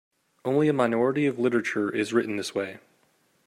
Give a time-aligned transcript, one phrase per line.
[0.43, 2.79] Only a minority of literature is written this way.